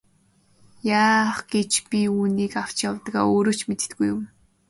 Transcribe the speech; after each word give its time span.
Яах 1.07 1.37
гэж 1.51 1.71
би 1.89 1.99
үүнийг 2.17 2.53
авч 2.63 2.77
явдгаа 2.89 3.25
өөрөө 3.33 3.55
ч 3.59 3.61
мэддэггүй 3.69 4.07
юм. 4.13 4.21